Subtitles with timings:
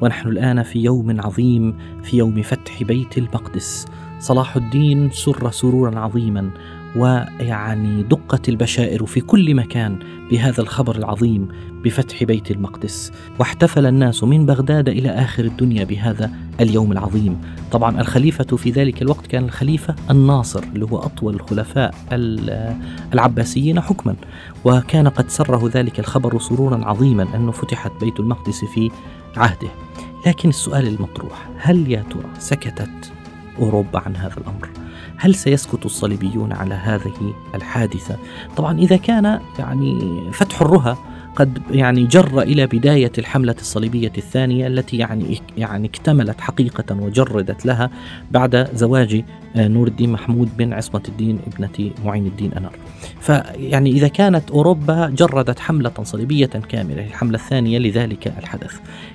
[0.00, 3.86] ونحن الآن في يوم عظيم في يوم فتح بيت المقدس.
[4.20, 6.50] صلاح الدين سر سرورا عظيما
[6.96, 9.98] ويعني دقت البشائر في كل مكان
[10.30, 11.48] بهذا الخبر العظيم
[11.84, 13.12] بفتح بيت المقدس.
[13.38, 17.40] واحتفل الناس من بغداد إلى آخر الدنيا بهذا اليوم العظيم.
[17.72, 21.94] طبعا الخليفة في ذلك الوقت كان الخليفة الناصر اللي هو أطول الخلفاء
[23.14, 24.16] العباسيين حكما.
[24.64, 28.90] وكان قد سره ذلك الخبر سرورا عظيما أنه فتحت بيت المقدس في
[29.36, 29.68] عهده.
[30.26, 33.12] لكن السؤال المطروح هل يا ترى سكتت
[33.58, 34.68] أوروبا عن هذا الأمر
[35.16, 38.16] هل سيسكت الصليبيون على هذه الحادثة؟
[38.56, 40.96] طبعا إذا كان يعني فتح الرهى
[41.38, 47.90] قد يعني جر إلى بداية الحملة الصليبية الثانية التي يعني يعني اكتملت حقيقة وجردت لها
[48.30, 49.24] بعد زواج
[49.56, 52.72] آه، نور الدين محمود بن عصمة الدين ابنة معين الدين أنار.
[53.20, 58.74] فيعني إذا كانت أوروبا جردت حملة صليبية كاملة الحملة الثانية لذلك الحدث،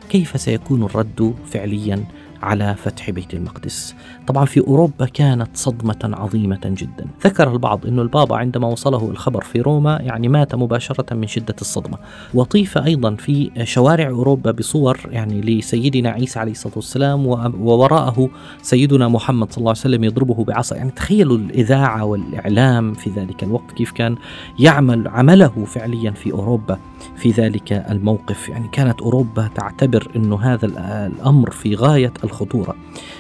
[0.10, 2.04] كيف سيكون الرد فعليا
[2.44, 3.96] على فتح بيت المقدس.
[4.28, 7.06] طبعا في أوروبا كانت صدمة عظيمة جدا.
[7.24, 11.98] ذكر البعض أن البابا عندما وصله الخبر في روما يعني مات مباشرة من شدة الصدمة.
[12.34, 17.28] وطيف أيضا في شوارع أوروبا بصور يعني لسيدنا عيسى عليه الصلاة والسلام
[17.62, 18.30] ووراءه
[18.62, 20.76] سيدنا محمد صلى الله عليه وسلم يضربه بعصا.
[20.76, 24.16] يعني تخيلوا الإذاعة والإعلام في ذلك الوقت كيف كان
[24.60, 26.80] يعمل عمله فعليا في أوروبا.
[27.16, 28.50] في ذلك الموقف.
[28.50, 30.66] يعني كانت أوروبا تعتبر أنه هذا
[31.08, 32.76] الأمر في غاية الخطورة.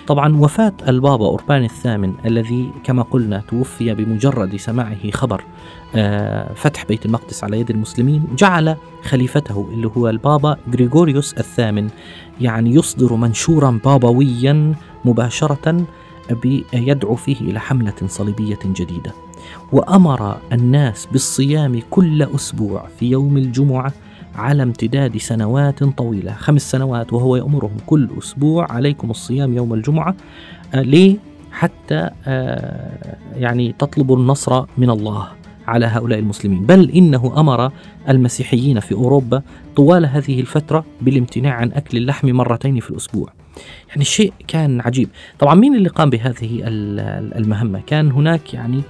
[0.07, 5.43] طبعا وفاة البابا أوربان الثامن الذي كما قلنا توفي بمجرد سماعه خبر
[5.95, 11.89] آه، فتح بيت المقدس على يد المسلمين جعل خليفته اللي هو البابا غريغوريوس الثامن
[12.41, 15.85] يعني يصدر منشورا بابويا مباشرة
[16.73, 19.22] يدعو فيه إلى حملة صليبية جديدة.
[19.71, 23.93] وأمر الناس بالصيام كل أسبوع في يوم الجمعة
[24.35, 30.15] على امتداد سنوات طويلة خمس سنوات وهو يأمرهم كل أسبوع عليكم الصيام يوم الجمعة
[30.73, 31.17] آه، ليه؟
[31.51, 35.27] حتى آه، يعني تطلبوا النصر من الله.
[35.67, 36.65] على هؤلاء المسلمين.
[36.65, 37.71] بل إنه أمر
[38.09, 39.41] المسيحيين في أوروبا
[39.75, 43.29] طوال هذه الفترة بالامتناع عن أكل اللحم مرتين في الأسبوع.
[43.89, 45.09] يعني الشيء كان عجيب.
[45.39, 46.61] طبعا مين اللي قام بهذه
[47.35, 48.81] المهمة؟ كان هناك يعني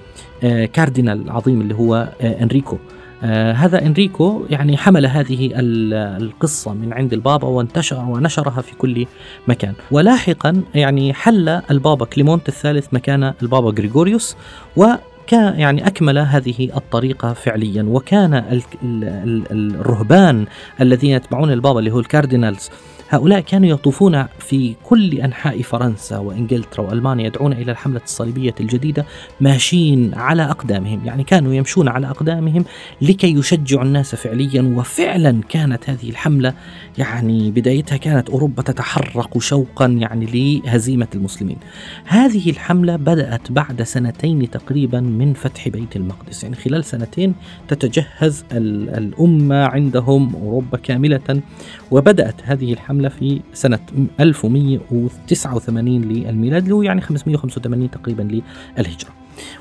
[0.44, 2.76] آه، كاردينال عظيم اللي هو إنريكو.
[3.22, 9.06] آه هذا إنريكو يعني حمل هذه القصة من عند البابا وانتشر ونشرها في كل
[9.48, 9.72] مكان.
[9.90, 14.36] ولاحقا يعني حل البابا كليمونت الثالث مكان البابا غريغوريوس
[14.76, 14.86] و
[15.32, 17.82] يعني أكمل هذه الطريقة فعليا.
[17.82, 18.60] وكان
[19.50, 20.46] الرهبان
[20.80, 22.70] الذين يتبعون البابا اللي هو ال cardinals
[23.14, 29.06] هؤلاء كانوا يطوفون في كل أنحاء فرنسا وإنجلترا وألمانيا يدعون إلى الحملة الصليبية الجديدة
[29.40, 31.00] ماشيين على أقدامهم.
[31.04, 32.64] يعني كانوا يمشون على أقدامهم
[33.02, 36.54] لكي يشجعوا الناس فعليا وفعلا كانت هذه الحملة
[36.98, 41.56] يعني بدايتها كانت أوروبا تتحرق شوقا يعني لهزيمة المسلمين.
[42.04, 46.44] هذه الحملة بدأت بعد سنتين تقريبا من فتح بيت المقدس.
[46.44, 47.34] يعني خلال سنتين
[47.68, 51.40] تتجهز الأمة عندهم أوروبا كاملة
[51.90, 53.78] وبدأت هذه الحملة الحملة في سنة
[54.20, 59.10] 1189 للميلاد اللي هو يعني 585 تقريبا للهجرة.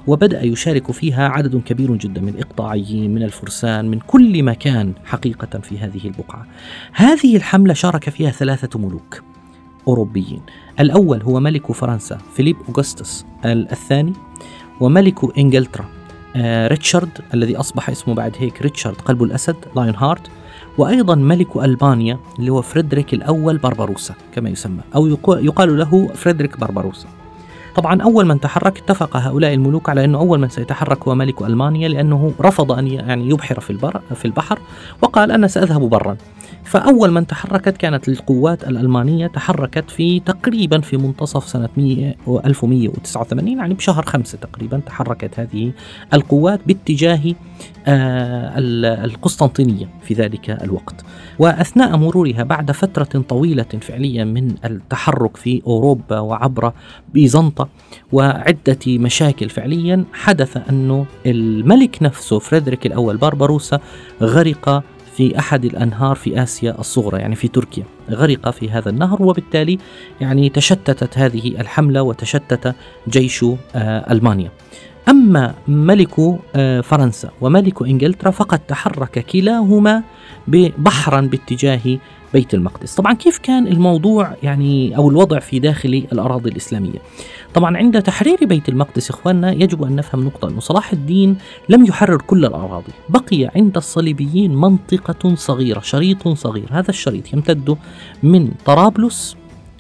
[0.08, 5.78] وبدأ يشارك فيها عدد كبير جدا من الإقطاعيين من الفرسان من كل مكان حقيقة في
[5.78, 6.46] هذه البقعة.
[6.94, 9.22] هذه الحملة شارك فيها ثلاثة ملوك
[9.88, 10.42] أوروبيين.
[10.80, 14.14] الأول هو ملك فرنسا فيليب أوغسطس الثاني
[14.80, 15.86] وملك إنجلترا
[16.36, 20.30] آه ريتشارد الذي أصبح اسمه بعد هيك ريتشارد قلب الأسد Lionheart
[20.78, 27.08] وأيضا ملك ألبانيا اللي هو فريدريك الأول بربروسا كما يسمى أو يقال له فريدريك بربروسا
[27.76, 31.88] طبعا أول من تحرك اتفق هؤلاء الملوك على أنه أول من سيتحرك هو ملك ألمانيا
[31.88, 34.60] لأنه رفض أن يعني يبحر في البر في البحر
[35.02, 36.18] وقال أنا سأذهب برا.
[36.66, 44.06] فأول من تحركت كانت القوات الألمانية تحركت في تقريبا في منتصف سنة 1189 يعني بشهر
[44.06, 45.72] خمسة تقريبا تحركت هذه
[46.14, 47.34] القوات باتجاه
[47.88, 48.54] آه،
[49.06, 50.96] القسطنطينية في ذلك الوقت.
[51.40, 56.74] وأثناء مرورها بعد فترة طويلة فعليا من التحرك في أوروبا وعبر
[57.14, 57.70] بيزنطة
[58.12, 63.80] وعدة مشاكل فعليا حدث أنه الملك نفسه فريدريك الأول بارباروسا
[64.22, 64.84] غرق
[65.18, 67.84] في أحد الأنهار في آسيا الصغرى يعني في تركيا.
[68.10, 69.78] غرق في هذا النهر وبالتالي
[70.22, 72.76] يعني تشتتت هذه الحملة وتشتت
[73.10, 73.46] جيش
[73.76, 74.52] آه، ألمانيا.
[75.10, 76.16] أما ملك
[76.56, 80.04] آه، فرنسا وملك إنجلترا فقد تحرك كلاهما
[80.78, 81.98] بحرا باتجاه
[82.34, 82.96] بيت المقدس.
[82.96, 87.00] طبعا كيف كان الموضوع يعني أو الوضع في داخل الأراضي الإسلامية؟
[87.54, 91.38] طبعا عند تحرير بيت المقدس إخواننا يجب أن نفهم نقطة أنه صلاح الدين
[91.70, 92.92] لم يحرر كل الأراضي.
[93.10, 96.68] بقي عند الصليبيين منطقة صغيرة شريط صغير.
[96.72, 97.78] هذا الشريط يمتد
[98.24, 99.36] من طرابلس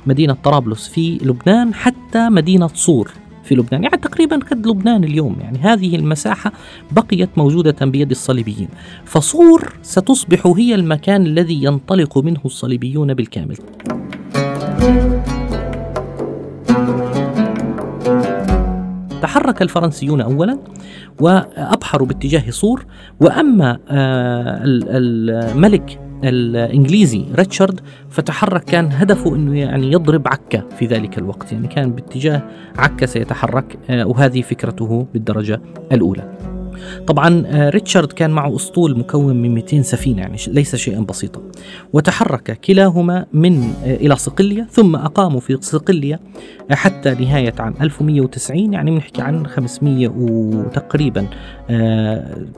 [0.07, 3.11] مدينة طرابلس في لبنان حتى مدينة صور.
[3.43, 6.51] في لبنان يعني تقريبا قد لبنان اليوم يعني هذه المساحة
[6.91, 8.69] بقيت موجودة بيد الصليبيين.
[9.05, 13.57] فصور ستصبح هي المكان الذي ينطلق منه الصليبيون بالكامل.
[19.21, 20.59] تحرك الفرنسيون اولا
[21.19, 22.85] وابحروا باتجاه صور
[23.19, 27.25] وأما آه، الملك الإنجليزي.
[27.35, 27.79] ريتشارد
[28.09, 31.51] فتحرك كان هدفه إنه يعني يضرب عكا في ذلك الوقت.
[31.51, 32.41] يعني كان باتجاه
[32.77, 35.61] عكا سيتحرك آه، وهذه فكرته بالدرجة
[35.91, 36.62] الأولى.
[37.07, 41.41] طبعا آه، ريتشارد كان معه أسطول مكون من 200 سفينة يعني ليس شيئا بسيطا.
[41.93, 46.19] وتحرك كلاهما من آه، إلى صقلية ثم أقاموا في صقلية
[46.71, 51.27] آه، حتى نهاية عام 1190 يعني بنحكي عن 500 وتقريبا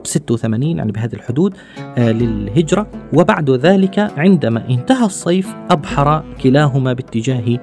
[0.04, 1.54] 86 يعني بهذه الحدود
[1.98, 2.88] للهجرة.
[3.14, 7.60] وبعد ذلك عندما انتهى الصيف أبحر كلاهما باتجاه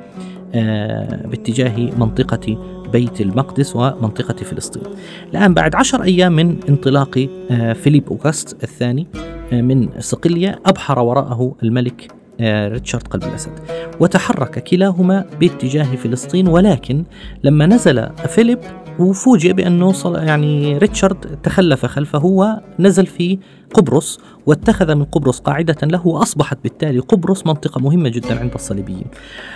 [1.25, 2.59] باتجاه منطقة
[2.93, 4.83] بيت المقدس ومنطقة فلسطين.
[5.31, 9.07] الآن بعد عشر أيام من انطلاق آه، فيليب أوغست الثاني
[9.53, 12.09] آه، من صقلية أبحر وراءه الملك
[12.41, 13.53] آه، ريتشارد قلب الأسد.
[14.01, 17.05] وتحرك كلاهما باتجاه فلسطين ولكن
[17.45, 18.59] لما نزل فيليب
[18.99, 23.39] وفوجئ بأنه يعني ريتشارد تخلف خلفه ونزل في
[23.75, 29.07] قبرص واتخذ من قبرص قاعدة له وأصبحت بالتالي قبرص منطقة مهمة جدا عند الصليبيين.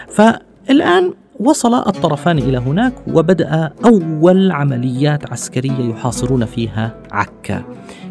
[0.09, 7.65] فالآن وصل الطرفان إلى هناك وبدأ أول عمليات عسكرية يحاصرون فيها عكا.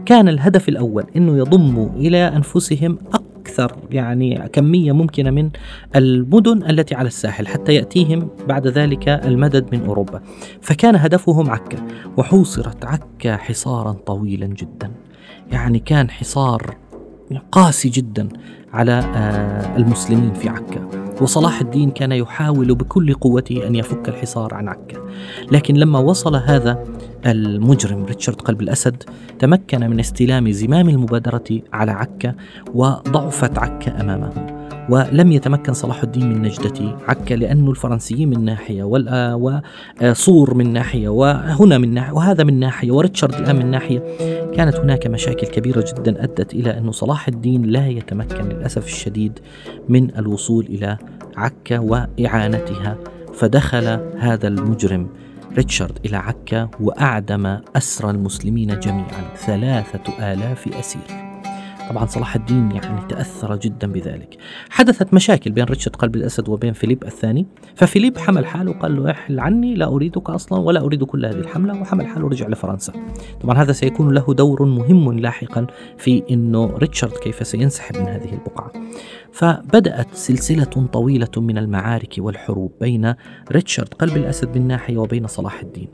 [0.05, 5.49] كان الهدف الأول أنه يضموا إلى أنفسهم أكثر يعني كمية ممكنة من
[5.95, 10.21] المدن التي على الساحل حتى يأتيهم بعد ذلك المدد من أوروبا.
[10.61, 11.77] فكان هدفهم عكا
[12.17, 14.91] وحوصرت عكا حصارا طويلا جدا.
[15.51, 16.77] يعني كان حصار
[17.51, 18.29] قاسي جدا
[18.73, 21.04] على آه، المسلمين في عكا.
[21.21, 24.97] وصلاح الدين كان يحاول بكل قوته أن يفك الحصار عن عكا.
[25.51, 26.83] لكن لما وصل هذا
[27.25, 29.03] المجرم ريتشارد قلب الأسد
[29.39, 32.35] تمكن من استلام زمام المبادرة على عكا
[32.73, 34.54] وضعفت عكا أمامه.
[34.89, 38.83] ولم يتمكن صلاح الدين من نجدة عكا لأن الفرنسيين من ناحية
[40.01, 44.03] وصور من ناحية وهنا من ناحية وهذا من ناحية وريتشارد الآن من ناحية.
[44.55, 49.39] كانت هناك مشاكل كبيرة جدا أدت إلى أن صلاح الدين لا يتمكن للأسف الشديد
[49.89, 50.97] من الوصول إلى
[51.37, 52.97] عكا وإعانتها
[53.33, 55.07] فدخل هذا المجرم
[55.57, 61.24] ريتشارد إلى عكا وأعدم أسرى المسلمين جميعا ثلاثة آلاف أسير.
[61.89, 64.37] طبعا صلاح الدين يعني تأثر جدا بذلك.
[64.69, 67.45] حدثت مشاكل بين ريتشارد قلب الأسد وبين فيليب الثاني
[67.75, 71.81] ففيليب حمل حاله وقال له احل عني لا أريدك أصلا ولا أريد كل هذه الحملة
[71.81, 72.93] وحمل حاله ورجع لفرنسا.
[73.41, 75.67] طبعا هذا سيكون له دور مهم لاحقا
[75.97, 78.71] في أنه ريتشارد كيف سينسحب من هذه البقعة.
[79.31, 83.13] فبدأت سلسلة طويلة من المعارك والحروب بين
[83.51, 85.87] ريتشارد قلب الأسد من ناحية وبين صلاح الدين.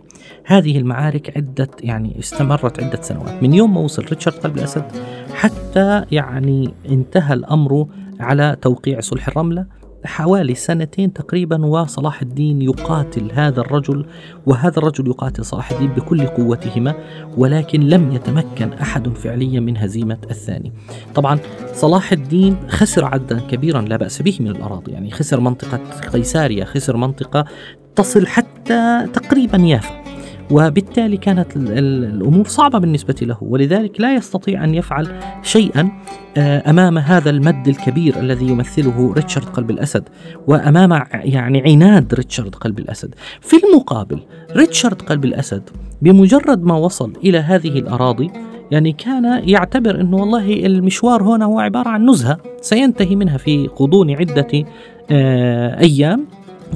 [0.46, 3.44] هذه المعارك عدة يعني استمرت عدة سنوات.
[3.44, 4.86] من يوم ما وصل ريتشارد قلب الأسد
[5.34, 7.88] حتى يعني انتهى الأمر
[8.20, 9.66] على توقيع صلح الرملة
[10.06, 14.06] حوالي سنتين تقريبا وصلاح الدين يقاتل هذا الرجل
[14.46, 16.96] وهذا الرجل يقاتل صلاح الدين بكل قوتهما
[17.38, 20.72] ولكن لم يتمكن أحد فعليا من هزيمة الثاني.
[21.16, 21.40] طبعا
[21.74, 25.80] صلاح الدين خسر عددا كبيرا لا بأس به من الأراضي، يعني خسر منطقة
[26.14, 27.46] قيساريا، خسر منطقة
[27.96, 30.01] تصل حتى تقريبا يافا.
[30.52, 35.92] وبالتالي كانت الأمور صعبة بالنسبة له ولذلك لا يستطيع أن يفعل شيئا
[36.38, 40.04] آه، أمام هذا المد الكبير الذي يمثله ريتشارد قلب الأسد
[40.48, 43.16] وأمام يعني عناد ريتشارد قلب الأسد.
[43.42, 44.20] في المقابل
[44.56, 45.70] ريتشارد قلب الأسد
[46.02, 48.32] بمجرد ما وصل إلى هذه الأراضي
[48.72, 54.12] يعني كان يعتبر إنه والله المشوار هنا هو عبارة عن نزهة سينتهي منها في غضون
[54.12, 54.66] عدة
[55.12, 56.28] آه، أيام.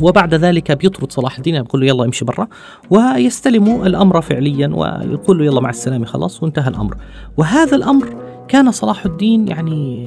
[0.01, 2.47] وبعد ذلك بيطرد صلاح الدين يقول له يلا امشي برا.
[2.89, 6.97] ويستلم الأمر فعليا ويقول له يلا مع السلامة خلاص وانتهى الأمر.
[7.37, 8.15] وهذا الأمر
[8.47, 10.05] كان صلاح الدين يعني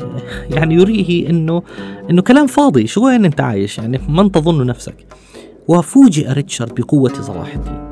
[0.51, 1.63] يعني يريه إنه
[2.11, 2.87] إنه كلام فاضي.
[2.87, 5.07] شو وين أنت عايش؟ يعني من تظن نفسك؟
[5.69, 7.89] وفوجئ ريتشارد بقوة صلاح الدين.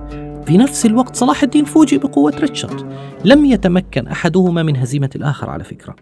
[0.47, 2.87] في نفس الوقت صلاح الدين فوجئ بقوة ريتشارد.
[3.25, 5.97] لم يتمكن أحدهما من هزيمة الآخر على فكرة.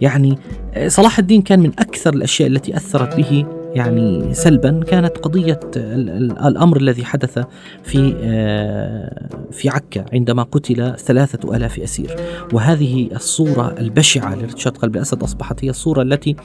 [0.00, 0.38] يعني
[0.74, 6.76] آه، صلاح الدين كان من أكثر الأشياء التي أثرت به يعني سلبا كانت قضية الأمر
[6.76, 7.38] الذي حدث
[7.82, 12.16] في آه، في عكا عندما قتل ثلاثة ألاف أسير.
[12.52, 16.36] وهذه الصورة البشعة لرشاد قلب الأسد أصبحت هي الصورة التي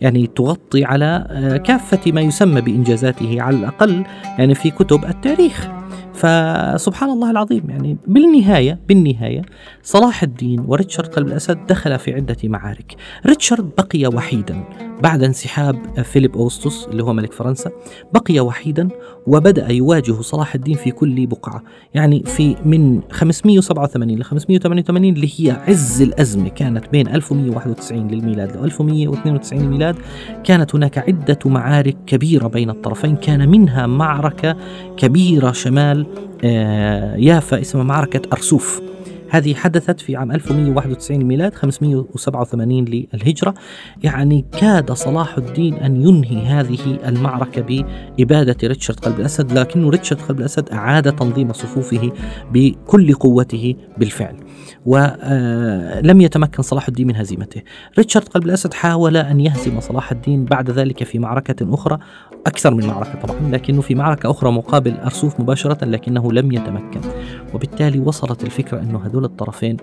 [0.00, 4.04] يعني تغطي على آه، كافة ما يسمى بإنجازاته على الأقل
[4.38, 5.83] يعني في كتب التاريخ.
[6.14, 9.42] فسبحان الله العظيم يعني بالنهاية بالنهاية
[9.82, 12.96] صلاح الدين وريتشارد قلب الأسد دخل في عدة معارك.
[13.26, 14.64] ريتشارد بقي وحيدا
[15.02, 17.70] بعد انسحاب فيليب أوستوس اللي هو ملك فرنسا
[18.12, 18.88] بقي وحيدا
[19.26, 21.62] وبدأ يواجه صلاح الدين في كل بقعة.
[21.94, 28.64] يعني في من 587 ل 588 اللي هي عز الأزمة كانت بين 1191 للميلاد و
[28.64, 29.96] 1192 للميلاد.
[30.44, 34.56] كانت هناك عدة معارك كبيرة بين الطرفين كان منها معركة
[34.96, 36.03] كبيرة شمال
[37.18, 38.80] يافا اسمها معركة أرسوف.
[39.34, 43.54] هذه حدثت في عام 1191 للميلاد 587 للهجرة.
[44.02, 47.84] يعني كاد صلاح الدين أن ينهي هذه المعركة
[48.18, 52.12] بإبادة ريتشارد قلب الأسد لكن ريتشارد قلب الأسد أعاد تنظيم صفوفه
[52.52, 54.36] بكل قوته بالفعل.
[54.86, 57.62] ولم يتمكن صلاح الدين من هزيمته.
[57.98, 61.98] ريتشارد قلب الأسد حاول أن يهزم صلاح الدين بعد ذلك في معركة أخرى
[62.46, 67.00] أكثر من معركة طبعا لكنه في معركة أخرى مقابل أرسوف مباشرة لكنه لم يتمكن.
[67.54, 69.76] وبالتالي وصلت الفكرة أنه هذول الطرفين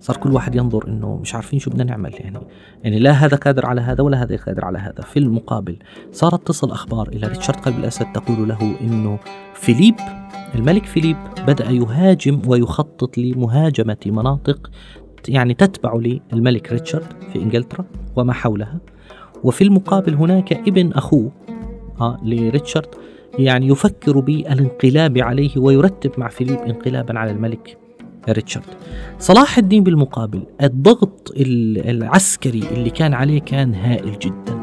[0.00, 2.40] صار كل واحد ينظر إنه مش عارفين شو بدنا نعمل يعني
[2.84, 5.02] يعني لا هذا قادر على هذا ولا هذا قادر على هذا.
[5.02, 5.76] في المقابل
[6.12, 9.18] صارت تصل أخبار إلى ريتشارد قلب الأسد تقول له إنه
[9.54, 9.94] فيليب
[10.54, 11.16] الملك فيليب
[11.46, 14.70] بدأ يهاجم ويخطط لمهاجمة مناطق
[15.28, 17.84] يعني تتبع للملك ريتشارد في إنجلترا
[18.16, 18.80] وما حولها.
[19.44, 21.32] وفي المقابل هناك ابن أخوه
[22.00, 22.88] آه لريتشارد
[23.38, 27.78] يعني يفكر بالانقلاب عليه ويرتب مع فيليب انقلابا على الملك.
[28.28, 28.66] ريتشارد.
[29.18, 34.60] صلاح الدين بالمقابل الضغط العسكري اللي كان عليه كان هائل جدا.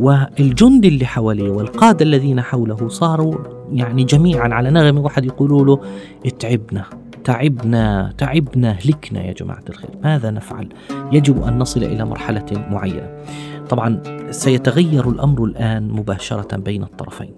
[0.00, 3.34] والجند اللي حواليه والقادة الذين حوله صاروا
[3.72, 5.80] يعني جميعا على نغم واحد يقولوا له
[6.26, 6.84] اتعبنا
[7.24, 9.90] تعبنا تعبنا هلكنا يا جماعة الخير.
[10.04, 10.68] ماذا نفعل؟
[11.12, 13.24] يجب أن نصل إلى مرحلة معينة.
[13.68, 17.32] طبعا سيتغير الأمر الآن مباشرة بين الطرفين.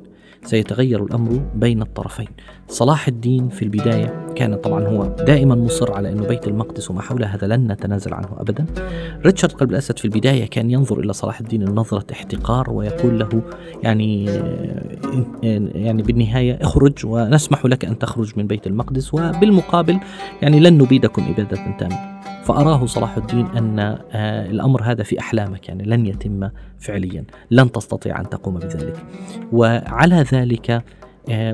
[0.45, 2.29] سيتغير الأمر بين الطرفين.
[2.69, 7.27] صلاح الدين في البداية كان طبعا هو دائما مصر على إنه بيت المقدس وما حوله
[7.27, 8.67] هذا لن نتنازل عنه ابدا.
[9.25, 13.43] ريتشارد قلب الأسد في البداية كان ينظر إلى صلاح الدين نظره احتقار ويقول له
[13.83, 14.25] يعني
[15.75, 19.99] يعني بالنهاية اخرج ونسمح لك أن تخرج من بيت المقدس وبالمقابل
[20.43, 22.21] يعني لن نبيدكم إبادة تامة.
[22.45, 28.21] فأراه صلاح الدين أن آه، الأمر هذا في أحلامك يعني لن يتم فعليا لن تستطيع
[28.21, 28.97] أن تقوم بذلك
[29.53, 30.83] وعلى ذلك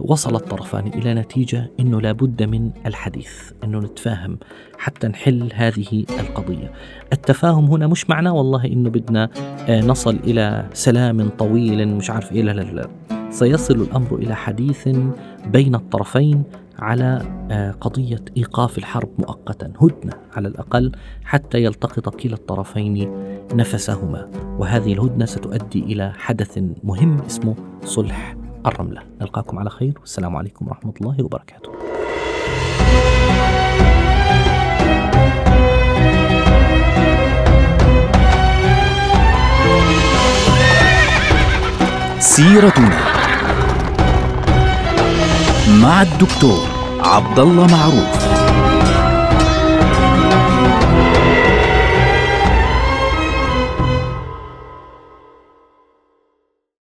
[0.00, 4.38] وصل الطرفان إلى نتيجة أنه لابد من الحديث أنه نتفاهم
[4.78, 6.72] حتى نحل هذه القضية.
[7.12, 9.28] التفاهم هنا مش معناه والله أنه بدنا
[9.68, 12.88] آه، نصل إلى سلام طويل مش عارف إيه لا لا لا.
[13.30, 14.88] سيصل الأمر إلى حديث
[15.46, 16.42] بين الطرفين
[16.78, 20.92] على آه، قضية إيقاف الحرب مؤقتا هدنة على الأقل
[21.24, 23.10] حتى يلتقط كلا الطرفين
[23.54, 24.30] نفسهما.
[24.58, 27.54] وهذه الهدنة ستؤدي إلى حدث مهم اسمه
[27.84, 29.02] صلح الرملة.
[29.20, 29.98] نلقاكم على خير.
[30.00, 31.70] والسلام عليكم ورحمة الله وبركاته.
[42.20, 42.98] سيرتنا
[45.82, 46.66] مع الدكتور
[47.00, 48.45] عبد الله معروف.